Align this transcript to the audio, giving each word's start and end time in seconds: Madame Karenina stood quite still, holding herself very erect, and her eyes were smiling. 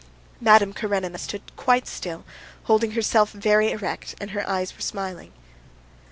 Madame 0.39 0.73
Karenina 0.73 1.19
stood 1.19 1.55
quite 1.55 1.85
still, 1.85 2.23
holding 2.63 2.93
herself 2.93 3.31
very 3.33 3.69
erect, 3.69 4.15
and 4.19 4.31
her 4.31 4.49
eyes 4.49 4.73
were 4.73 4.81
smiling. 4.81 5.31